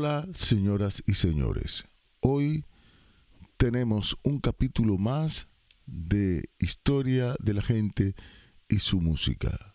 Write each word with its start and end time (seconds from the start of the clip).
Hola, 0.00 0.28
señoras 0.32 1.02
y 1.08 1.14
señores. 1.14 1.84
Hoy 2.20 2.64
tenemos 3.56 4.16
un 4.22 4.38
capítulo 4.38 4.96
más 4.96 5.48
de 5.86 6.50
historia 6.60 7.34
de 7.40 7.54
la 7.54 7.62
gente 7.62 8.14
y 8.68 8.78
su 8.78 9.00
música. 9.00 9.74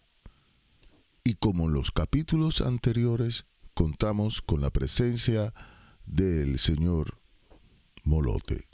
Y 1.25 1.33
como 1.33 1.67
en 1.67 1.73
los 1.73 1.91
capítulos 1.91 2.61
anteriores, 2.61 3.43
contamos 3.73 4.41
con 4.41 4.61
la 4.61 4.69
presencia 4.69 5.53
del 6.05 6.57
señor 6.57 7.19
Molote. 8.05 8.69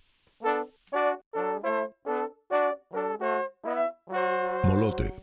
Molote. 4.66 5.16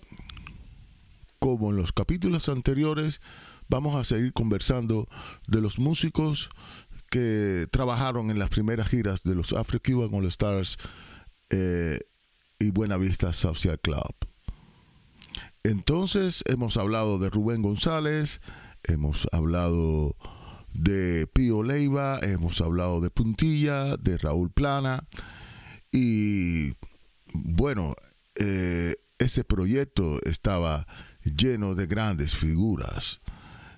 Como 1.39 1.71
en 1.71 1.77
los 1.77 1.93
capítulos 1.93 2.49
anteriores, 2.49 3.21
vamos 3.69 3.97
a 3.97 4.05
seguir 4.05 4.33
conversando 4.33 5.09
de 5.47 5.61
los 5.61 5.79
músicos 5.79 6.51
que 7.11 7.67
trabajaron 7.71 8.31
en 8.31 8.39
las 8.39 8.51
primeras 8.51 8.89
giras 8.89 9.23
de 9.23 9.35
los 9.35 9.53
Afro 9.53 9.81
Cuban 9.81 10.13
All 10.13 10.27
Stars 10.27 10.77
eh, 11.51 12.01
y 12.59 12.71
Buena 12.71 12.97
Vista 12.97 13.33
Social 13.33 13.79
Club. 13.81 14.15
Entonces 15.63 16.45
hemos 16.47 16.77
hablado 16.77 17.19
de 17.19 17.31
Rubén 17.31 17.63
González, 17.63 18.41
hemos 18.85 19.29
hablado 19.33 20.17
de 20.73 21.27
Pío 21.27 21.63
Leiva, 21.63 22.21
hemos 22.23 22.61
hablado 22.61 23.01
de 23.01 23.11
Puntilla, 23.11 23.97
de 23.97 24.19
Raúl 24.19 24.51
Plana 24.51 25.07
y 25.91 26.73
bueno, 27.33 27.95
eh, 28.37 28.97
ese 29.19 29.45
proyecto 29.45 30.21
estaba 30.25 30.87
lleno 31.25 31.75
de 31.75 31.87
grandes 31.87 32.37
figuras. 32.37 33.21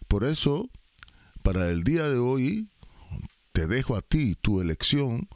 Por 0.09 0.25
eso, 0.25 0.71
para 1.43 1.69
el 1.71 1.85
día 1.85 2.05
de 2.09 2.19
hoy, 2.19 2.69
te 3.53 3.67
dejo 3.67 3.95
a 3.95 4.03
ti 4.03 4.37
tu 4.41 4.61
elección 4.61 5.29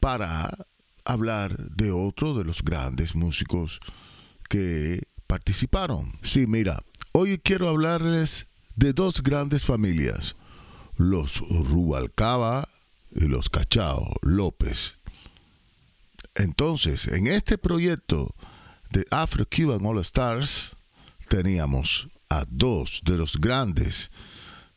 para 0.00 0.66
hablar 1.04 1.56
de 1.70 1.92
otro 1.92 2.34
de 2.34 2.44
los 2.44 2.62
grandes 2.62 3.14
músicos 3.14 3.80
que 4.48 5.08
participaron. 5.26 6.18
Sí, 6.22 6.46
mira, 6.46 6.82
hoy 7.12 7.38
quiero 7.38 7.68
hablarles 7.68 8.48
de 8.74 8.92
dos 8.92 9.22
grandes 9.22 9.64
familias, 9.64 10.36
los 10.96 11.38
Rubalcaba 11.38 12.68
y 13.10 13.26
los 13.26 13.48
Cachao 13.48 14.14
López. 14.22 14.98
Entonces, 16.34 17.08
en 17.08 17.26
este 17.26 17.58
proyecto 17.58 18.34
de 18.90 19.06
Afro 19.10 19.44
Cuban 19.46 19.84
All 19.84 19.98
Stars 19.98 20.76
teníamos 21.28 22.08
a 22.28 22.44
dos 22.48 23.02
de 23.04 23.16
los 23.16 23.40
grandes. 23.40 24.10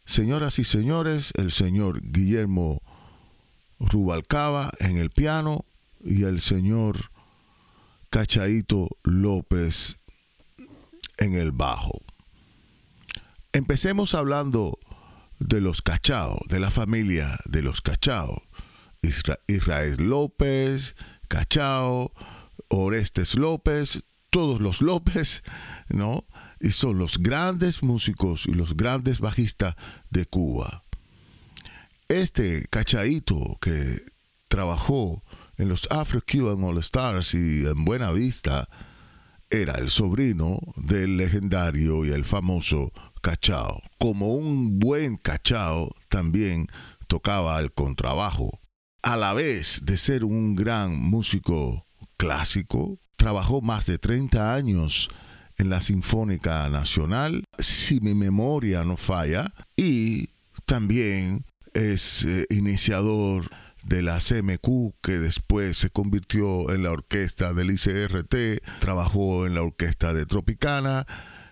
Señoras 0.06 0.60
y 0.60 0.64
señores, 0.64 1.32
el 1.38 1.52
señor 1.52 2.02
Guillermo 2.02 2.82
Rubalcaba 3.80 4.72
en 4.80 4.98
el 4.98 5.10
piano 5.10 5.66
y 6.04 6.24
el 6.24 6.40
señor 6.40 7.12
Cachaito 8.12 8.90
López 9.04 9.98
en 11.18 11.34
el 11.34 11.52
bajo. 11.52 12.02
Empecemos 13.54 14.14
hablando 14.14 14.78
de 15.40 15.62
los 15.62 15.82
Cachao, 15.82 16.40
de 16.48 16.60
la 16.60 16.70
familia 16.70 17.40
de 17.46 17.64
los 17.64 17.82
Cachao. 17.82 18.44
Israel 19.48 19.96
López, 19.98 20.96
Cachao, 21.28 22.14
Orestes 22.68 23.36
López, 23.36 24.04
todos 24.30 24.62
los 24.62 24.82
López, 24.82 25.44
¿no? 25.90 26.26
Y 26.62 26.72
son 26.72 27.00
los 27.00 27.18
grandes 27.18 27.82
músicos 27.82 28.46
y 28.46 28.54
los 28.54 28.78
grandes 28.78 29.20
bajistas 29.20 29.76
de 30.10 30.26
Cuba. 30.26 30.84
Este 32.08 32.68
cachaito 32.70 33.58
que 33.62 34.04
trabajó 34.48 35.24
en 35.58 35.70
los 35.70 35.88
Afro 35.90 36.22
Cuban 36.22 36.64
All 36.64 36.78
Stars 36.80 37.34
y 37.34 37.66
en 37.66 37.84
Buena 37.84 38.12
Vista 38.12 38.70
era 39.50 39.76
el 39.76 39.90
sobrino 39.90 40.60
del 40.76 41.18
legendario 41.18 42.06
y 42.06 42.12
el 42.12 42.26
famoso 42.26 42.92
Cachao. 43.22 43.82
Como 43.98 44.34
un 44.34 44.80
buen 44.80 45.18
Cachao, 45.18 45.96
también 46.10 46.68
tocaba 47.08 47.60
el 47.60 47.72
contrabajo. 47.74 48.60
A 49.04 49.18
la 49.18 49.34
vez 49.34 49.82
de 49.84 49.98
ser 49.98 50.24
un 50.24 50.56
gran 50.56 51.00
músico 51.00 51.88
clásico, 52.18 53.00
trabajó 53.18 53.62
más 53.62 53.88
de 53.88 53.98
30 53.98 54.54
años 54.54 55.10
en 55.62 55.70
la 55.70 55.80
Sinfónica 55.80 56.68
Nacional, 56.70 57.46
si 57.60 58.02
mi 58.02 58.16
memoria 58.16 58.84
no 58.84 58.98
falla, 58.98 59.54
y 59.76 60.30
también 60.66 61.46
es 61.74 62.26
eh, 62.26 62.48
iniciador 62.50 63.48
de 63.86 64.02
la 64.02 64.18
CMQ, 64.18 64.96
que 65.02 65.20
después 65.20 65.78
se 65.78 65.92
convirtió 65.92 66.72
en 66.72 66.82
la 66.84 66.92
orquesta 66.92 67.54
del 67.54 67.72
ICRT, 67.72 68.62
trabajó 68.80 69.46
en 69.46 69.54
la 69.54 69.62
orquesta 69.62 70.14
de 70.14 70.26
Tropicana 70.26 71.06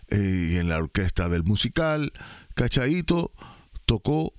eh, 0.08 0.54
y 0.54 0.58
en 0.58 0.70
la 0.70 0.80
orquesta 0.80 1.30
del 1.30 1.44
musical. 1.44 2.12
Cachaito 2.56 3.32
tocó 3.86 4.34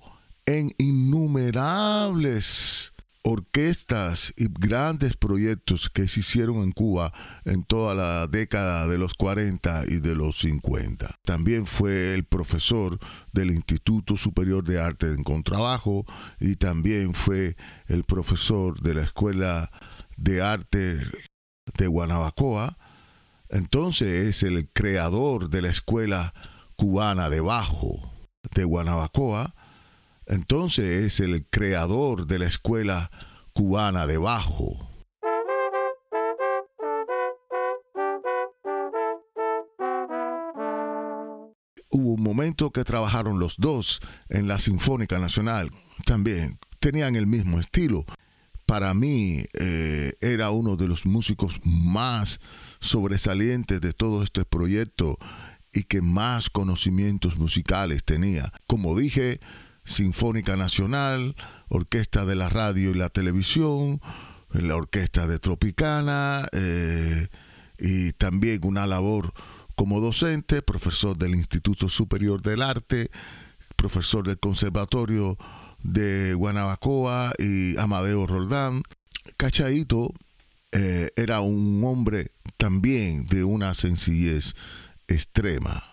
en 0.45 0.73
innumerables 0.79 2.90
orquestas 3.23 4.33
y 4.35 4.47
grandes 4.49 5.15
proyectos 5.15 5.89
que 5.89 6.07
se 6.07 6.21
hicieron 6.21 6.57
en 6.57 6.71
Cuba 6.71 7.13
en 7.45 7.63
toda 7.63 7.93
la 7.93 8.27
década 8.27 8.87
de 8.87 8.97
los 8.97 9.13
40 9.13 9.83
y 9.87 9.97
de 9.97 10.15
los 10.15 10.39
50. 10.39 11.19
También 11.23 11.65
fue 11.65 12.15
el 12.15 12.23
profesor 12.25 12.99
del 13.31 13.51
Instituto 13.51 14.17
Superior 14.17 14.63
de 14.63 14.79
Arte 14.81 15.07
en 15.07 15.23
Contrabajo 15.23 16.05
y 16.39 16.55
también 16.55 17.13
fue 17.13 17.55
el 17.87 18.03
profesor 18.03 18.79
de 18.81 18.95
la 18.95 19.03
Escuela 19.03 19.71
de 20.17 20.41
Arte 20.41 20.99
de 21.77 21.87
Guanabacoa. 21.87 22.77
Entonces 23.49 24.27
es 24.27 24.43
el 24.43 24.69
creador 24.69 25.49
de 25.49 25.61
la 25.61 25.69
Escuela 25.69 26.33
Cubana 26.75 27.29
de 27.29 27.41
Bajo 27.41 28.11
de 28.55 28.63
Guanabacoa 28.63 29.53
entonces 30.25 30.85
es 30.85 31.19
el 31.19 31.45
creador 31.47 32.27
de 32.27 32.39
la 32.39 32.47
escuela 32.47 33.11
cubana 33.53 34.07
de 34.07 34.17
bajo. 34.17 34.91
Hubo 41.89 42.13
un 42.13 42.23
momento 42.23 42.71
que 42.71 42.85
trabajaron 42.85 43.39
los 43.39 43.57
dos 43.57 43.99
en 44.29 44.47
la 44.47 44.59
Sinfónica 44.59 45.19
Nacional. 45.19 45.71
También 46.05 46.57
tenían 46.79 47.15
el 47.15 47.27
mismo 47.27 47.59
estilo. 47.59 48.05
Para 48.65 48.93
mí 48.93 49.43
eh, 49.59 50.13
era 50.21 50.51
uno 50.51 50.77
de 50.77 50.87
los 50.87 51.05
músicos 51.05 51.59
más 51.65 52.39
sobresalientes 52.79 53.81
de 53.81 53.91
todo 53.91 54.23
este 54.23 54.45
proyecto 54.45 55.17
y 55.73 55.83
que 55.83 56.01
más 56.01 56.49
conocimientos 56.49 57.37
musicales 57.37 58.03
tenía. 58.05 58.53
Como 58.67 58.97
dije, 58.97 59.41
Sinfónica 59.83 60.55
Nacional, 60.55 61.35
Orquesta 61.69 62.25
de 62.25 62.35
la 62.35 62.49
Radio 62.49 62.91
y 62.91 62.95
la 62.95 63.09
Televisión, 63.09 64.01
la 64.51 64.75
Orquesta 64.75 65.27
de 65.27 65.39
Tropicana 65.39 66.47
eh, 66.51 67.27
y 67.79 68.13
también 68.13 68.61
una 68.63 68.85
labor 68.87 69.33
como 69.75 69.99
docente, 69.99 70.61
profesor 70.61 71.17
del 71.17 71.35
Instituto 71.35 71.89
Superior 71.89 72.41
del 72.41 72.61
Arte, 72.61 73.09
profesor 73.75 74.27
del 74.27 74.39
Conservatorio 74.39 75.37
de 75.81 76.33
Guanabacoa 76.33 77.33
y 77.39 77.77
Amadeo 77.77 78.27
Roldán. 78.27 78.83
Cachaito 79.37 80.13
eh, 80.71 81.09
era 81.15 81.41
un 81.41 81.83
hombre 81.83 82.31
también 82.57 83.25
de 83.25 83.43
una 83.43 83.73
sencillez 83.73 84.53
extrema. 85.07 85.90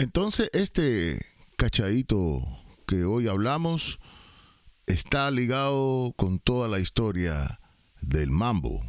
Entonces, 0.00 0.48
este 0.54 1.20
cachadito 1.58 2.42
que 2.86 3.04
hoy 3.04 3.28
hablamos 3.28 4.00
está 4.86 5.30
ligado 5.30 6.14
con 6.16 6.38
toda 6.38 6.68
la 6.68 6.78
historia 6.78 7.60
del 8.00 8.30
mambo. 8.30 8.82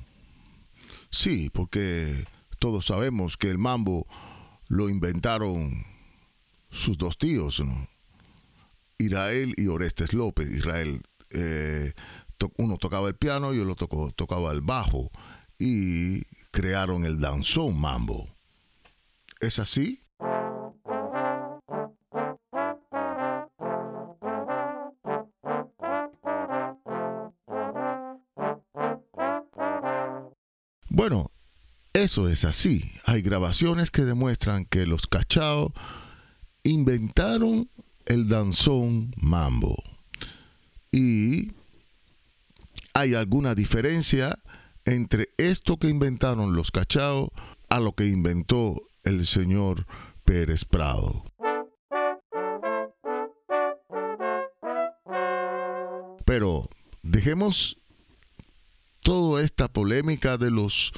Sí, 1.10 1.50
porque 1.50 2.26
todos 2.60 2.86
sabemos 2.86 3.36
que 3.36 3.50
el 3.50 3.58
mambo 3.58 4.08
lo 4.70 4.88
inventaron 4.88 5.84
sus 6.70 6.98
dos 6.98 7.18
tíos, 7.18 7.62
Israel 8.98 9.54
y 9.58 9.68
Orestes 9.68 10.14
López. 10.14 10.50
Israel, 10.50 11.02
eh, 11.32 11.92
uno 12.56 12.78
tocaba 12.78 13.10
el 13.10 13.16
piano 13.16 13.54
y 13.54 13.60
otro 13.60 14.14
tocaba 14.16 14.54
el 14.54 14.62
bajo 14.62 15.12
y 15.60 16.22
crearon 16.52 17.04
el 17.04 17.20
danzón 17.20 17.78
mambo. 17.78 18.30
¿Es 19.42 19.60
así? 19.60 20.06
Bueno, 30.94 31.32
eso 31.94 32.28
es 32.28 32.44
así. 32.44 32.92
Hay 33.06 33.22
grabaciones 33.22 33.92
que 33.92 34.02
demuestran 34.02 34.66
que 34.66 34.86
los 34.86 35.08
cachaos 35.08 35.72
inventaron 36.64 37.70
el 38.06 38.28
danzón 38.28 39.14
mambo. 39.16 39.82
Y 40.92 41.54
hay 42.94 43.14
alguna 43.14 43.56
diferencia 43.56 44.38
entre 44.84 45.30
esto 45.38 45.78
que 45.78 45.88
inventaron 45.88 46.58
los 46.58 46.72
cachaos 46.72 47.30
a 47.70 47.80
lo 47.80 47.94
que 47.94 48.08
inventó 48.08 48.82
el 49.04 49.26
señor 49.26 49.88
Pérez 50.26 50.66
Prado. 50.66 51.24
Pero 56.26 56.70
dejemos 57.02 57.81
toda 59.02 59.44
esta 59.44 59.72
polémica 59.72 60.38
de 60.38 60.52
los 60.52 60.94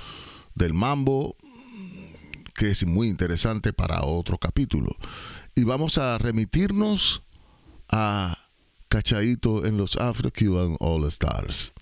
del 0.56 0.74
mambo 0.74 1.36
que 2.54 2.70
es 2.70 2.86
muy 2.86 3.08
interesante 3.08 3.74
para 3.74 4.04
otro 4.04 4.38
capítulo. 4.38 4.96
Y 5.56 5.64
vamos 5.64 5.98
a 5.98 6.18
remitirnos 6.18 7.24
a 7.90 8.50
Cachaito 8.88 9.66
en 9.66 9.78
los 9.78 9.98
Afro-Cuban 9.98 10.78
All 10.80 11.06
Stars. 11.06 11.74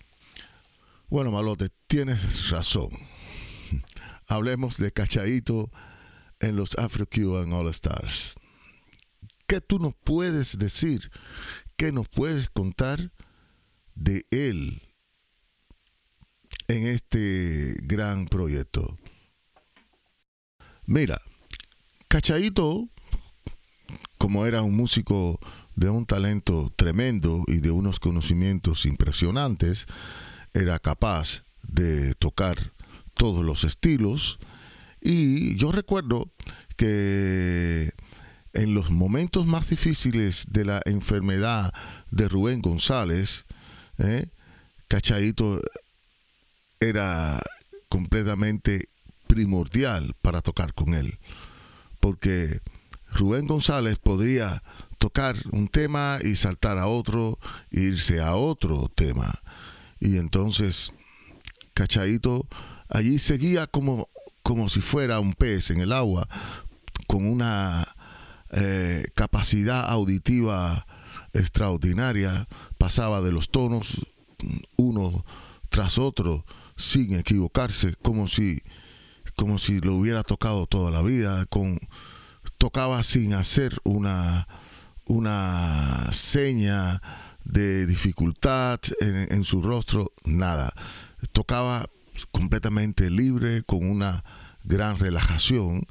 Bueno, 1.08 1.30
Malote, 1.30 1.68
tienes 1.86 2.48
razón. 2.50 2.88
Hablemos 4.28 4.78
de 4.78 4.92
Cachaito 4.92 5.70
en 6.40 6.56
los 6.56 6.76
Afro-Cuban 6.78 7.52
All 7.52 7.68
Stars. 7.68 8.34
¿Qué 9.46 9.60
tú 9.60 9.78
nos 9.78 9.94
puedes 9.94 10.58
decir? 10.58 11.10
¿Qué 11.76 11.92
nos 11.92 12.08
puedes 12.08 12.48
contar 12.48 13.12
de 13.94 14.24
él 14.30 14.80
en 16.72 16.86
este 16.86 17.76
gran 17.82 18.26
proyecto? 18.26 18.96
Mira, 20.86 21.20
Cachaito, 22.08 22.88
como 24.18 24.46
era 24.46 24.62
un 24.62 24.74
músico 24.74 25.38
de 25.76 25.90
un 25.90 26.06
talento 26.06 26.72
tremendo 26.76 27.44
y 27.46 27.58
de 27.58 27.70
unos 27.70 28.00
conocimientos 28.00 28.86
impresionantes, 28.86 29.86
era 30.54 30.78
capaz 30.78 31.44
de 31.62 32.14
tocar 32.14 32.72
todos 33.14 33.44
los 33.44 33.64
estilos. 33.64 34.38
Y 35.00 35.56
yo 35.56 35.72
recuerdo 35.72 36.32
que 36.76 37.92
en 38.54 38.74
los 38.74 38.90
momentos 38.90 39.46
más 39.46 39.68
difíciles 39.68 40.46
de 40.48 40.64
la 40.64 40.80
enfermedad 40.86 41.72
de 42.10 42.28
Rubén 42.28 42.60
González, 42.60 43.44
¿eh? 43.98 44.30
Cachaito 44.88 45.60
era 46.82 47.40
completamente 47.88 48.88
primordial 49.28 50.14
para 50.20 50.40
tocar 50.40 50.74
con 50.74 50.94
él. 50.94 51.18
Porque 52.00 52.60
Rubén 53.12 53.46
González 53.46 53.98
podría 53.98 54.62
tocar 54.98 55.36
un 55.52 55.68
tema 55.68 56.18
y 56.22 56.36
saltar 56.36 56.78
a 56.78 56.86
otro, 56.86 57.38
e 57.70 57.80
irse 57.80 58.20
a 58.20 58.34
otro 58.34 58.90
tema. 58.94 59.42
Y 60.00 60.18
entonces 60.18 60.92
Cachaito 61.74 62.48
allí 62.88 63.18
seguía 63.18 63.66
como, 63.66 64.08
como 64.42 64.68
si 64.68 64.80
fuera 64.80 65.20
un 65.20 65.34
pez 65.34 65.70
en 65.70 65.80
el 65.80 65.92
agua, 65.92 66.28
con 67.06 67.26
una 67.26 67.94
eh, 68.50 69.06
capacidad 69.14 69.88
auditiva 69.88 70.86
extraordinaria, 71.32 72.48
pasaba 72.76 73.22
de 73.22 73.32
los 73.32 73.50
tonos 73.50 74.04
uno 74.76 75.24
tras 75.68 75.98
otro 75.98 76.44
sin 76.82 77.14
equivocarse, 77.14 77.94
como 78.02 78.28
si, 78.28 78.60
como 79.36 79.58
si 79.58 79.80
lo 79.80 79.94
hubiera 79.94 80.22
tocado 80.22 80.66
toda 80.66 80.90
la 80.90 81.02
vida, 81.02 81.46
con, 81.46 81.78
tocaba 82.58 83.02
sin 83.02 83.34
hacer 83.34 83.78
una, 83.84 84.48
una 85.06 86.08
seña 86.12 87.00
de 87.44 87.86
dificultad 87.86 88.80
en, 89.00 89.32
en 89.32 89.44
su 89.44 89.62
rostro, 89.62 90.12
nada. 90.24 90.74
Tocaba 91.32 91.86
completamente 92.32 93.10
libre, 93.10 93.62
con 93.62 93.88
una 93.88 94.24
gran 94.64 94.98
relajación. 94.98 95.86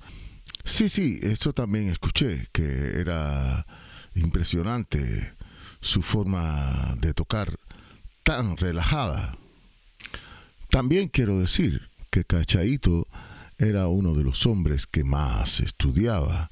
Sí, 0.66 0.90
sí, 0.90 1.20
eso 1.24 1.54
también 1.54 1.88
escuché, 1.88 2.48
que 2.52 3.00
era 3.00 3.66
impresionante 4.14 5.36
su 5.80 6.02
forma 6.02 6.96
de 7.00 7.14
tocar 7.14 7.58
tan 8.24 8.58
relajada. 8.58 9.38
También 10.72 11.10
quiero 11.10 11.38
decir 11.38 11.90
que 12.10 12.24
Cachaito 12.24 13.06
era 13.58 13.90
uno 13.90 14.14
de 14.14 14.24
los 14.24 14.46
hombres 14.46 14.88
que 14.88 15.04
más 15.04 15.60
estudiaba. 15.60 16.50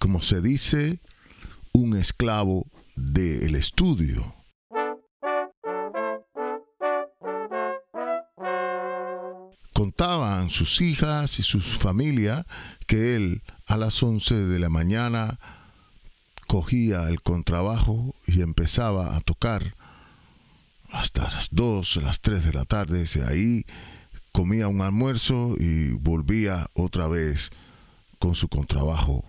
Como 0.00 0.20
se 0.20 0.40
dice, 0.40 0.98
un 1.72 1.96
esclavo 1.96 2.66
del 2.96 3.54
estudio. 3.54 4.34
Contaban 9.72 10.50
sus 10.50 10.80
hijas 10.80 11.38
y 11.38 11.44
su 11.44 11.60
familia 11.60 12.48
que 12.88 13.14
él 13.14 13.42
a 13.68 13.76
las 13.76 14.02
11 14.02 14.34
de 14.34 14.58
la 14.58 14.70
mañana 14.70 15.38
cogía 16.48 17.08
el 17.08 17.22
contrabajo 17.22 18.16
y 18.26 18.42
empezaba 18.42 19.14
a 19.14 19.20
tocar 19.20 19.75
hasta 20.90 21.24
las 21.24 21.48
2, 21.50 21.96
las 22.02 22.20
3 22.20 22.44
de 22.44 22.52
la 22.52 22.64
tarde. 22.64 23.04
Ahí 23.28 23.64
comía 24.32 24.68
un 24.68 24.80
almuerzo 24.80 25.54
y 25.58 25.90
volvía 25.92 26.68
otra 26.74 27.08
vez 27.08 27.50
con 28.18 28.34
su 28.34 28.48
contrabajo 28.48 29.24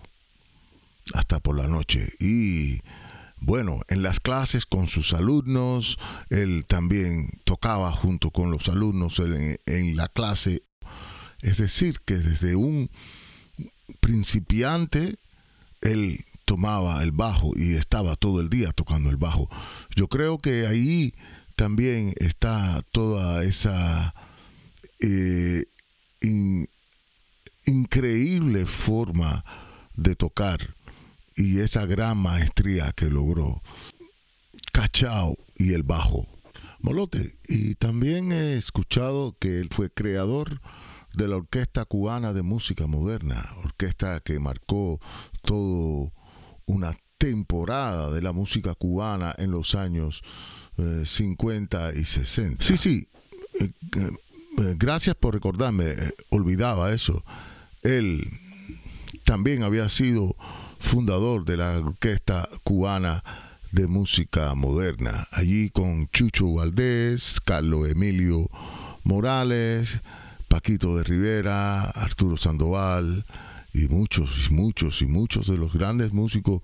hasta 1.14 1.40
por 1.40 1.56
la 1.56 1.66
noche. 1.66 2.08
Y 2.20 2.80
bueno, 3.40 3.80
en 3.88 4.02
las 4.02 4.20
clases 4.20 4.66
con 4.66 4.86
sus 4.86 5.12
alumnos, 5.12 5.98
él 6.30 6.64
también 6.66 7.30
tocaba 7.44 7.90
junto 7.92 8.30
con 8.30 8.50
los 8.50 8.68
alumnos 8.68 9.20
en, 9.20 9.96
la 9.96 10.08
clase. 10.08 10.62
Es 11.40 11.58
decir, 11.58 12.00
que 12.04 12.14
desde 12.14 12.56
un 12.56 12.90
principiante, 14.00 15.16
él 15.80 16.24
tomaba 16.44 17.02
el 17.02 17.12
bajo 17.12 17.52
y 17.56 17.74
estaba 17.74 18.16
todo 18.16 18.40
el 18.40 18.48
día 18.48 18.72
tocando 18.72 19.10
el 19.10 19.16
bajo. 19.16 19.48
Yo 19.94 20.08
creo 20.08 20.38
que 20.38 20.66
ahí 20.66 21.14
también 21.58 22.14
está 22.20 22.80
toda 22.92 23.42
esa 23.42 24.14
eh, 25.00 25.64
increíble 27.66 28.64
forma 28.64 29.44
de 29.94 30.14
tocar 30.14 30.76
y 31.34 31.58
esa 31.58 31.84
gran 31.84 32.18
maestría 32.18 32.92
que 32.92 33.10
logró. 33.10 33.60
Cachao 34.72 35.36
y 35.56 35.72
el 35.72 35.82
bajo. 35.82 36.28
Molote, 36.78 37.36
y 37.48 37.74
también 37.74 38.30
he 38.30 38.54
escuchado 38.54 39.36
que 39.40 39.58
él 39.58 39.68
fue 39.68 39.90
creador 39.90 40.60
de 41.14 41.26
la 41.26 41.38
Orquesta 41.38 41.84
Cubana 41.86 42.32
de 42.32 42.42
Música 42.42 42.86
Moderna, 42.86 43.52
orquesta 43.64 44.20
que 44.20 44.38
marcó 44.38 45.00
todo 45.42 46.12
una 46.66 46.96
temporada 47.18 48.10
de 48.10 48.22
la 48.22 48.32
música 48.32 48.74
cubana 48.74 49.34
en 49.36 49.50
los 49.50 49.74
años 49.74 50.22
50 51.04 51.90
eh, 51.90 52.00
y 52.00 52.04
60. 52.04 52.64
Sí, 52.64 52.76
sí, 52.76 53.08
eh, 53.60 53.70
eh, 53.96 54.74
gracias 54.78 55.16
por 55.16 55.34
recordarme, 55.34 55.96
olvidaba 56.30 56.92
eso. 56.92 57.24
Él 57.82 58.28
también 59.24 59.62
había 59.62 59.88
sido 59.88 60.36
fundador 60.78 61.44
de 61.44 61.56
la 61.56 61.78
Orquesta 61.78 62.48
Cubana 62.62 63.24
de 63.72 63.86
Música 63.86 64.54
Moderna, 64.54 65.28
allí 65.32 65.70
con 65.70 66.08
Chucho 66.08 66.54
Valdés, 66.54 67.40
Carlos 67.44 67.90
Emilio 67.90 68.48
Morales, 69.04 70.00
Paquito 70.48 70.96
de 70.96 71.04
Rivera, 71.04 71.82
Arturo 71.90 72.36
Sandoval 72.36 73.26
y 73.74 73.88
muchos 73.88 74.48
y 74.48 74.54
muchos 74.54 75.02
y 75.02 75.06
muchos 75.06 75.48
de 75.48 75.58
los 75.58 75.74
grandes 75.74 76.12
músicos 76.12 76.62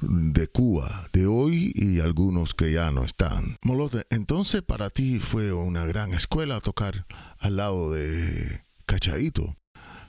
de 0.00 0.46
Cuba, 0.48 1.08
de 1.12 1.26
hoy 1.26 1.72
y 1.74 2.00
algunos 2.00 2.54
que 2.54 2.72
ya 2.72 2.90
no 2.90 3.04
están. 3.04 3.56
Molote, 3.62 4.06
entonces 4.10 4.62
para 4.62 4.90
ti 4.90 5.18
fue 5.18 5.52
una 5.52 5.84
gran 5.86 6.12
escuela 6.12 6.60
tocar 6.60 7.06
al 7.38 7.56
lado 7.56 7.92
de 7.92 8.62
Cachaito. 8.86 9.56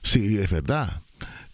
Sí, 0.01 0.37
es 0.37 0.49
verdad. 0.49 1.03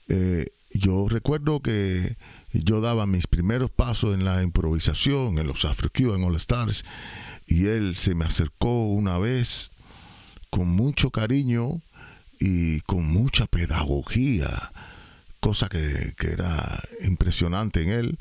Eh, 0.08 0.48
yo 0.72 1.08
recuerdo 1.10 1.62
que 1.62 2.18
yo 2.54 2.82
daba 2.82 3.06
mis 3.06 3.28
primeros 3.28 3.72
pasos 3.72 4.14
en 4.14 4.24
la 4.24 4.44
improvisación, 4.44 5.38
en 5.40 5.48
los 5.48 5.66
Afro 5.66 5.90
en 5.96 6.24
All 6.24 6.36
Stars, 6.36 6.86
y 7.46 7.68
él 7.68 7.96
se 7.96 8.16
me 8.16 8.26
acercó 8.26 8.88
una 8.88 9.18
vez 9.18 9.72
con 10.50 10.68
mucho 10.70 11.12
cariño 11.12 11.82
y 12.40 12.82
con 12.82 13.06
mucha 13.06 13.48
pedagogía, 13.48 14.72
cosa 15.40 15.70
que, 15.70 16.14
que 16.18 16.32
era 16.32 16.82
impresionante 17.02 17.84
en 17.84 17.90
él, 17.90 18.20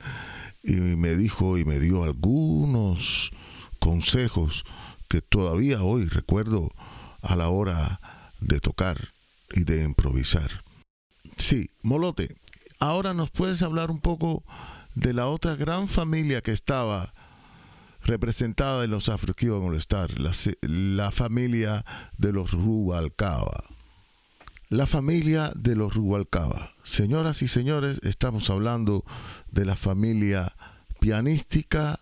y 0.63 0.75
me 0.75 1.15
dijo 1.15 1.59
y 1.59 1.65
me 1.65 1.79
dio 1.79 2.05
algunos 2.05 3.31
consejos 3.79 4.65
que 5.09 5.23
todavía 5.23 5.83
hoy 5.83 6.07
recuerdo 6.07 6.71
a 7.23 7.37
la 7.37 7.49
hora 7.49 8.01
de 8.41 8.61
tocar 8.61 9.13
y 9.53 9.65
de 9.65 9.85
improvisar. 9.85 10.65
Sí, 11.37 11.71
Molote, 11.83 12.37
ahora 12.81 13.15
nos 13.15 13.31
puedes 13.31 13.63
hablar 13.63 13.91
un 13.91 14.01
poco 14.01 14.45
de 14.95 15.13
la 15.13 15.29
otra 15.29 15.55
gran 15.55 15.89
familia 15.89 16.41
que 16.43 16.53
estaba 16.53 17.15
representada 18.03 18.85
en 18.85 18.91
los 18.91 19.09
Afro 19.09 19.35
All 19.53 19.77
Star, 19.77 20.19
la, 20.19 20.33
la 20.63 21.11
familia 21.11 21.85
de 22.17 22.33
los 22.33 22.53
Rubalcaba. 22.53 23.76
La 24.69 24.87
familia 24.87 25.53
de 25.55 25.77
los 25.77 25.95
Rubalcaba. 25.95 26.75
Señoras 26.83 27.43
y 27.43 27.49
señores, 27.49 28.01
estamos 28.03 28.51
hablando 28.51 29.05
de 29.51 29.65
la 29.65 29.77
familia 29.77 30.57
pianística 31.01 32.01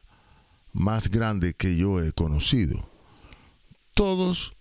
más 0.73 1.11
grande 1.11 1.54
que 1.54 1.76
yo 1.76 2.00
he 2.02 2.12
conocido. 2.12 2.88
Todos 3.92 4.52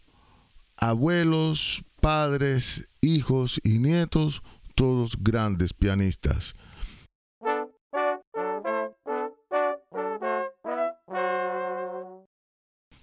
abuelos, 0.75 1.83
padres, 2.01 2.89
hijos 3.01 3.61
y 3.63 3.79
nietos 3.79 4.43
todos 4.75 5.17
grandes 5.21 5.73
pianistas. 5.73 6.55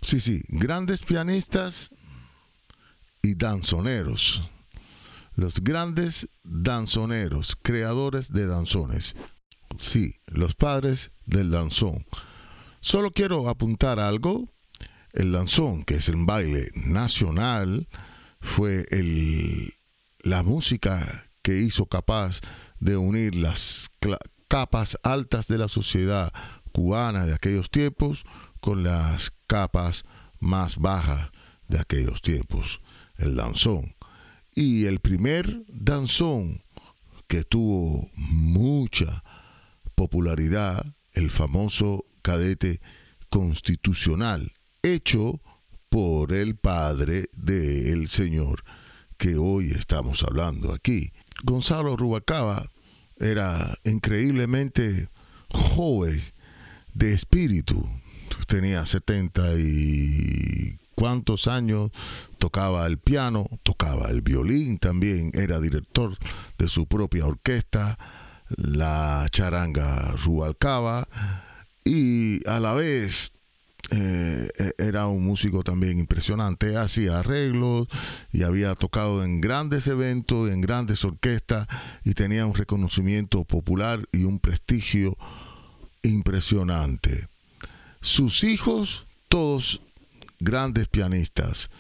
Sí, 0.03 0.21
sí, 0.21 0.43
grandes 0.49 1.03
pianistas 1.03 1.91
y 3.23 3.35
danzoneros. 3.35 4.43
Los 5.35 5.63
grandes 5.63 6.29
danzoneros, 6.43 7.57
creadores 7.61 8.33
de 8.33 8.47
danzones. 8.47 9.15
Sí, 9.77 10.17
los 10.27 10.55
padres 10.55 11.11
del 11.25 11.51
danzón. 11.51 12.05
Solo 12.81 13.11
quiero 13.11 13.49
apuntar 13.49 14.01
algo. 14.01 14.53
El 15.13 15.33
danzón, 15.33 15.85
que 15.85 15.95
es 15.97 16.09
el 16.09 16.25
baile 16.25 16.71
nacional, 16.75 17.89
fue 18.41 18.87
el, 18.91 19.75
la 20.21 20.43
música 20.43 21.31
que 21.43 21.59
hizo 21.59 21.87
capaz 21.87 22.41
de 22.79 22.97
unir 22.97 23.35
las 23.35 23.89
capas 24.49 24.99
altas 25.03 25.47
de 25.49 25.59
la 25.59 25.69
sociedad 25.69 26.33
cubana 26.73 27.27
de 27.27 27.35
aquellos 27.35 27.71
tiempos 27.71 28.25
con 28.61 28.83
las 28.83 29.33
capas 29.47 30.05
más 30.39 30.77
bajas 30.77 31.31
de 31.69 31.79
aquellos 31.79 32.21
tiempos, 32.23 32.81
el 33.17 33.37
danzón. 33.37 33.95
Y 34.61 34.85
el 34.85 35.01
primer 35.01 35.65
danzón 35.69 36.63
que 37.29 37.45
tuvo 37.45 38.11
mucha 38.15 39.25
popularidad, 39.95 40.85
el 41.15 41.31
famoso 41.31 42.05
cadete 42.21 42.83
constitucional, 43.31 44.53
hecho 44.83 45.41
por 45.89 46.35
el 46.35 46.57
padre 46.57 47.31
del 47.33 48.09
señor 48.09 48.63
que 49.17 49.37
hoy 49.37 49.71
estamos 49.71 50.25
hablando 50.25 50.75
aquí. 50.75 51.11
Gonzalo 51.43 51.97
Rubalcaba 51.97 52.69
era 53.17 53.79
increíblemente 53.85 55.09
joven 55.55 56.21
de 56.93 57.15
espíritu. 57.15 57.89
Tenía 58.47 58.85
70 58.85 59.59
y 59.59 60.79
cuántos 61.01 61.49
años, 61.49 61.91
tocaba 62.37 62.87
el 62.87 62.99
piano, 62.99 63.49
tocaba 63.63 64.11
el 64.11 64.21
violín 64.21 64.77
también, 64.77 65.31
era 65.33 65.59
director 65.59 66.15
de 66.59 66.69
su 66.69 66.87
propia 66.87 67.25
orquesta, 67.25 67.99
la 68.51 69.27
charanga 69.31 70.13
Rubalcaba, 70.23 71.09
y 71.87 72.47
a 72.47 72.61
la 72.61 72.75
vez 72.75 73.33
eh, 73.93 74.51
e, 74.59 74.75
era 74.77 75.07
un 75.07 75.25
músico 75.25 75.63
también 75.63 75.99
impresionante, 75.99 76.77
hacía 76.77 77.21
arreglos 77.21 77.89
y 78.31 78.43
había 78.43 78.75
tocado 78.75 79.25
en 79.25 79.41
grandes 79.41 79.87
eventos, 79.87 80.51
en 80.51 80.61
grandes 80.61 81.03
orquestas 81.03 81.67
y 82.05 82.13
tenía 82.13 82.45
un 82.45 82.55
reconocimiento 82.55 83.45
popular 83.45 84.07
y 84.13 84.25
un 84.25 84.39
prestigio 84.39 85.17
impresionante. 86.03 87.27
Sus 88.03 88.45
hijos, 88.45 89.07
todos 89.31 89.81
grandes 90.41 90.89
pianistas, 90.89 91.71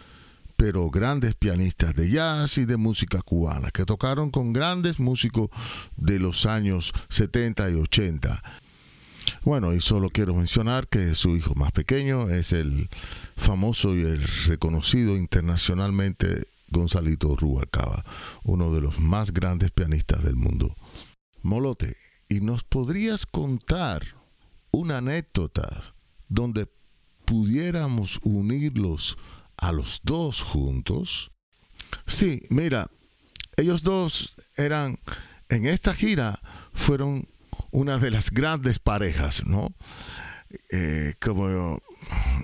pero 0.56 0.90
grandes 0.90 1.34
pianistas 1.34 1.94
de 1.94 2.10
jazz 2.10 2.58
y 2.58 2.64
de 2.64 2.76
música 2.76 3.22
cubana, 3.22 3.70
que 3.70 3.84
tocaron 3.84 4.30
con 4.30 4.52
grandes 4.52 5.00
músicos 5.00 5.48
de 5.96 6.18
los 6.18 6.46
años 6.46 6.92
70 7.08 7.70
y 7.70 7.74
80 7.74 8.42
bueno, 9.42 9.72
y 9.72 9.80
solo 9.80 10.10
quiero 10.10 10.34
mencionar 10.34 10.88
que 10.88 11.14
su 11.14 11.36
hijo 11.36 11.54
más 11.54 11.72
pequeño 11.72 12.28
es 12.28 12.52
el 12.52 12.88
famoso 13.36 13.94
y 13.94 14.02
el 14.02 14.22
reconocido 14.46 15.16
internacionalmente 15.16 16.46
Gonzalito 16.68 17.34
Rubalcaba, 17.36 18.04
uno 18.44 18.72
de 18.72 18.80
los 18.80 18.98
más 19.00 19.32
grandes 19.32 19.70
pianistas 19.70 20.22
del 20.22 20.36
mundo. 20.36 20.76
Molote, 21.42 21.96
¿y 22.28 22.40
nos 22.40 22.64
podrías 22.64 23.26
contar 23.26 24.04
una 24.70 24.98
anécdota 24.98 25.94
donde 26.28 26.68
pudiéramos 27.30 28.18
unirlos 28.24 29.16
a 29.56 29.70
los 29.70 30.00
dos 30.02 30.42
juntos? 30.42 31.30
Sí, 32.04 32.42
mira, 32.50 32.90
ellos 33.56 33.84
dos 33.84 34.34
eran, 34.56 34.98
en 35.48 35.66
esta 35.66 35.94
gira, 35.94 36.40
fueron 36.74 37.28
una 37.70 37.98
de 37.98 38.10
las 38.10 38.32
grandes 38.32 38.80
parejas, 38.80 39.46
¿no? 39.46 39.72
Eh, 40.72 41.14
como 41.20 41.80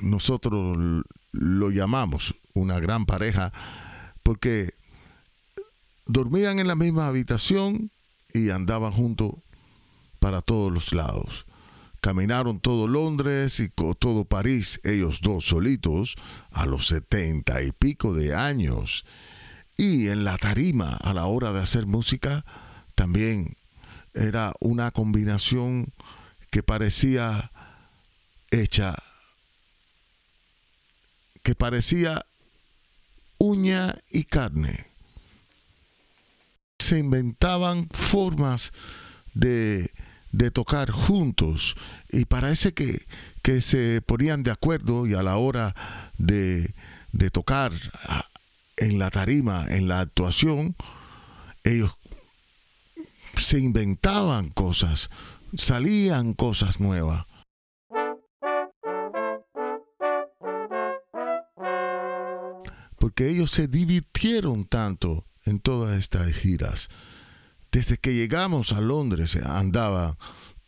nosotros 0.02 0.78
lo 1.32 1.70
llamamos, 1.72 2.36
una 2.54 2.78
gran 2.78 3.06
pareja, 3.06 3.52
porque 4.22 4.72
dormían 6.06 6.60
en 6.60 6.68
la 6.68 6.76
misma 6.76 7.08
habitación 7.08 7.90
y 8.32 8.50
andaban 8.50 8.92
juntos 8.92 9.32
para 10.20 10.42
todos 10.42 10.72
los 10.72 10.92
lados. 10.92 11.44
Caminaron 12.06 12.60
todo 12.60 12.86
Londres 12.86 13.58
y 13.58 13.68
todo 13.68 14.24
París, 14.26 14.78
ellos 14.84 15.20
dos 15.22 15.46
solitos, 15.46 16.14
a 16.52 16.64
los 16.64 16.86
setenta 16.86 17.64
y 17.64 17.72
pico 17.72 18.14
de 18.14 18.32
años. 18.32 19.04
Y 19.76 20.06
en 20.06 20.22
la 20.22 20.38
tarima, 20.38 20.94
a 20.98 21.12
la 21.12 21.26
hora 21.26 21.50
de 21.50 21.60
hacer 21.60 21.86
música, 21.86 22.44
también 22.94 23.56
era 24.14 24.52
una 24.60 24.92
combinación 24.92 25.92
que 26.52 26.62
parecía 26.62 27.50
hecha, 28.52 28.94
que 31.42 31.56
parecía 31.56 32.24
uña 33.38 33.98
y 34.12 34.26
carne. 34.26 34.86
Se 36.78 37.00
inventaban 37.00 37.88
formas 37.90 38.72
de, 39.34 39.90
de 40.36 40.50
tocar 40.50 40.90
juntos 40.90 41.76
y 42.10 42.26
parece 42.26 42.74
que, 42.74 43.06
que, 43.42 43.62
se 43.62 44.02
ponían 44.02 44.42
de 44.42 44.50
acuerdo 44.50 45.06
y 45.06 45.14
a 45.14 45.22
la 45.22 45.38
hora 45.38 45.74
de, 46.18 46.74
de 47.12 47.30
tocar 47.30 47.72
en 48.76 48.98
la 48.98 49.10
tarima, 49.10 49.64
en 49.66 49.88
la 49.88 50.00
actuación, 50.00 50.76
ellos 51.64 51.92
se 53.36 53.60
inventaban 53.60 54.50
cosas, 54.50 55.08
salían 55.56 56.34
cosas 56.34 56.80
nuevas. 56.80 57.24
Porque 62.98 63.30
ellos 63.30 63.52
se 63.52 63.68
divirtieron 63.68 64.66
tanto 64.66 65.24
en 65.46 65.60
todas 65.60 65.96
estas 65.96 66.30
giras. 66.34 66.90
Desde 67.70 67.98
que 67.98 68.14
llegamos 68.14 68.72
a 68.72 68.80
Londres 68.80 69.36
andaba 69.36 70.16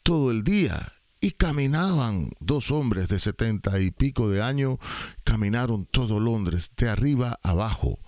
todo 0.02 0.30
el 0.30 0.44
día 0.44 0.92
y 1.20 1.32
caminaban 1.32 2.30
dos 2.40 2.70
hombres 2.70 3.08
de 3.08 3.18
setenta 3.18 3.80
y 3.80 3.90
pico 3.90 4.28
de 4.30 4.42
años, 4.42 4.78
caminaron 5.24 5.86
todo 5.86 6.20
Londres, 6.20 6.70
de 6.76 6.88
arriba 6.88 7.38
abajo. 7.42 7.98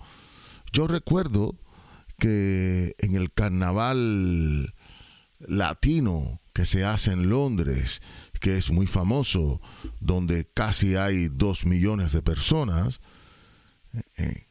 Yo 0.71 0.87
recuerdo 0.87 1.59
que 2.17 2.95
en 2.99 3.15
el 3.15 3.33
carnaval 3.33 4.73
latino 5.39 6.39
que 6.53 6.65
se 6.65 6.85
hace 6.85 7.11
en 7.11 7.29
Londres, 7.29 8.01
que 8.39 8.57
es 8.57 8.71
muy 8.71 8.87
famoso, 8.87 9.61
donde 9.99 10.45
casi 10.45 10.95
hay 10.95 11.27
dos 11.29 11.65
millones 11.65 12.11
de 12.11 12.21
personas, 12.21 13.01
eh, 14.17 14.47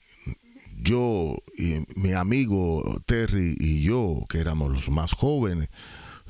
yo 0.82 1.37
y 1.56 1.84
mi 1.96 2.12
amigo 2.12 3.02
Terry 3.06 3.56
y 3.58 3.82
yo, 3.82 4.25
que 4.28 4.38
éramos 4.38 4.72
los 4.72 4.88
más 4.90 5.12
jóvenes, 5.12 5.68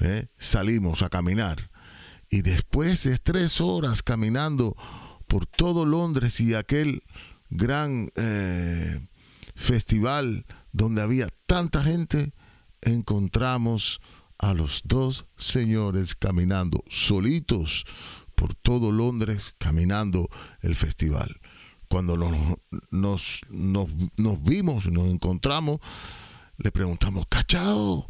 eh, 0.00 0.28
salimos 0.38 1.02
a 1.02 1.08
caminar. 1.08 1.70
Y 2.30 2.42
después 2.42 3.02
de 3.04 3.16
tres 3.18 3.60
horas 3.60 4.02
caminando 4.02 4.76
por 5.26 5.46
todo 5.46 5.84
Londres 5.84 6.40
y 6.40 6.54
aquel 6.54 7.02
gran 7.50 8.10
eh, 8.14 9.06
festival 9.54 10.46
donde 10.72 11.02
había 11.02 11.28
tanta 11.46 11.82
gente, 11.82 12.32
encontramos 12.80 14.00
a 14.38 14.54
los 14.54 14.82
dos 14.84 15.26
señores 15.36 16.14
caminando 16.14 16.82
solitos 16.88 17.84
por 18.34 18.54
todo 18.54 18.90
Londres, 18.90 19.54
caminando 19.58 20.28
el 20.62 20.74
festival. 20.74 21.40
Cuando 21.90 22.16
nos, 22.16 22.30
nos, 22.92 23.40
nos, 23.50 24.42
vimos, 24.44 24.86
nos 24.86 25.08
encontramos, 25.08 25.80
le 26.56 26.70
preguntamos, 26.70 27.26
cachao, 27.28 28.08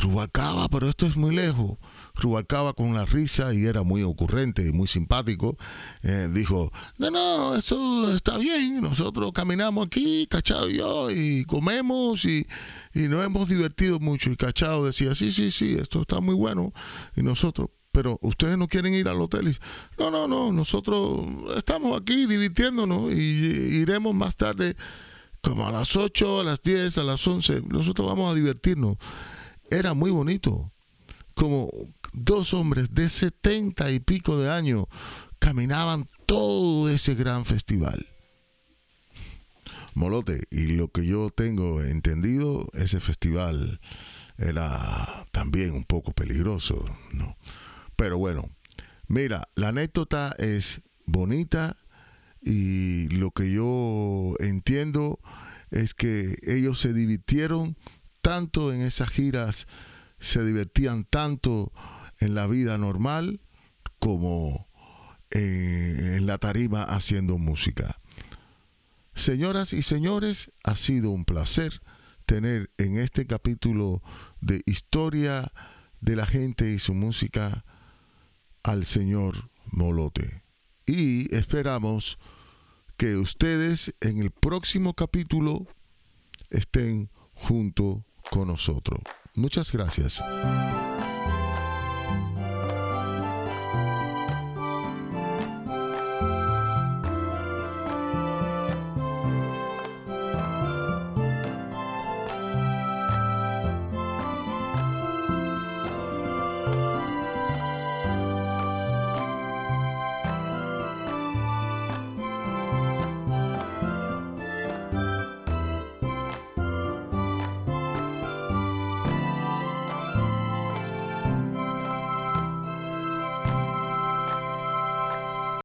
Rubalcaba, 0.00 0.68
pero 0.68 0.88
esto 0.88 1.06
es 1.06 1.16
muy 1.16 1.34
lejos. 1.34 1.78
Rubalcaba 2.14 2.74
con 2.74 2.94
la 2.94 3.04
risa 3.04 3.52
y 3.54 3.64
era 3.64 3.82
muy 3.82 4.02
ocurrente 4.02 4.64
y 4.64 4.72
muy 4.72 4.86
simpático. 4.86 5.56
Eh, 6.02 6.28
dijo, 6.32 6.72
no, 6.98 7.10
no, 7.10 7.56
eso 7.56 8.14
está 8.14 8.38
bien. 8.38 8.80
Nosotros 8.82 9.32
caminamos 9.32 9.86
aquí, 9.86 10.26
Cachado 10.30 10.70
y 10.70 10.76
yo, 10.76 11.10
y 11.10 11.44
comemos 11.44 12.24
y, 12.24 12.46
y 12.94 13.08
nos 13.08 13.24
hemos 13.24 13.48
divertido 13.48 13.98
mucho. 13.98 14.30
Y 14.30 14.36
Cachado 14.36 14.84
decía, 14.84 15.14
sí, 15.14 15.32
sí, 15.32 15.50
sí, 15.50 15.76
esto 15.80 16.02
está 16.02 16.20
muy 16.20 16.34
bueno. 16.34 16.72
Y 17.16 17.22
nosotros, 17.22 17.70
pero 17.96 18.18
ustedes 18.20 18.58
no 18.58 18.68
quieren 18.68 18.92
ir 18.92 19.08
al 19.08 19.22
hotel. 19.22 19.48
Y, 19.48 19.56
no, 19.98 20.10
no, 20.10 20.28
no, 20.28 20.52
nosotros 20.52 21.26
estamos 21.56 21.98
aquí 21.98 22.26
divirtiéndonos 22.26 23.10
y 23.10 23.16
iremos 23.16 24.14
más 24.14 24.36
tarde, 24.36 24.76
como 25.40 25.66
a 25.66 25.72
las 25.72 25.96
8, 25.96 26.40
a 26.40 26.44
las 26.44 26.60
10, 26.60 26.98
a 26.98 27.04
las 27.04 27.26
11. 27.26 27.62
Nosotros 27.70 28.06
vamos 28.06 28.30
a 28.30 28.34
divertirnos 28.34 28.98
era 29.70 29.94
muy 29.94 30.10
bonito. 30.10 30.70
Como 31.32 31.70
dos 32.12 32.52
hombres 32.52 32.92
de 32.92 33.08
setenta 33.08 33.90
y 33.90 33.98
pico 33.98 34.38
de 34.38 34.50
años 34.50 34.84
caminaban 35.38 36.06
todo 36.26 36.90
ese 36.90 37.14
gran 37.14 37.46
festival. 37.46 38.04
Molote, 39.94 40.42
y 40.50 40.66
lo 40.66 40.88
que 40.88 41.06
yo 41.06 41.30
tengo 41.30 41.82
entendido, 41.82 42.68
ese 42.74 43.00
festival 43.00 43.80
era 44.36 45.24
también 45.32 45.70
un 45.70 45.84
poco 45.84 46.12
peligroso, 46.12 46.84
¿no? 47.14 47.38
Pero 47.96 48.18
bueno, 48.18 48.50
mira, 49.08 49.48
la 49.54 49.68
anécdota 49.68 50.34
es 50.38 50.82
bonita 51.06 51.76
y 52.42 53.08
lo 53.08 53.30
que 53.30 53.50
yo 53.50 54.34
entiendo 54.38 55.18
es 55.70 55.94
que 55.94 56.36
ellos 56.42 56.78
se 56.80 56.92
divirtieron 56.92 57.76
tanto 58.20 58.72
en 58.72 58.82
esas 58.82 59.08
giras, 59.08 59.66
se 60.18 60.44
divertían 60.44 61.04
tanto 61.04 61.72
en 62.18 62.34
la 62.34 62.46
vida 62.46 62.78
normal 62.78 63.40
como 63.98 64.68
en, 65.30 66.26
la 66.26 66.38
tarima 66.38 66.82
haciendo 66.82 67.38
música. 67.38 67.98
Señoras 69.14 69.72
y 69.72 69.82
señores, 69.82 70.52
ha 70.64 70.76
sido 70.76 71.10
un 71.10 71.24
placer 71.24 71.80
tener 72.26 72.70
en 72.78 72.98
este 72.98 73.26
capítulo 73.26 74.02
de 74.40 74.62
historia 74.66 75.52
de 76.00 76.16
la 76.16 76.26
gente 76.26 76.70
y 76.70 76.78
su 76.78 76.94
música 76.94 77.64
al 78.66 78.84
señor 78.84 79.48
Molote. 79.70 80.42
Y 80.86 81.32
esperamos 81.34 82.18
que 82.96 83.16
ustedes 83.16 83.94
en 84.00 84.18
el 84.18 84.32
próximo 84.32 84.94
capítulo 84.94 85.66
estén 86.50 87.10
junto 87.34 88.04
con 88.30 88.48
nosotros. 88.48 89.00
Muchas 89.34 89.70
gracias. 89.70 90.20